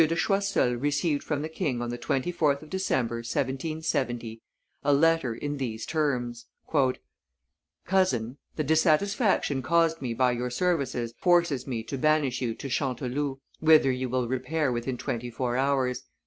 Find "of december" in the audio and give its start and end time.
2.63-3.17